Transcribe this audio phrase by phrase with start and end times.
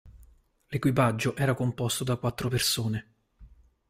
[0.69, 3.09] L'equipaggio era composto da quattro persone.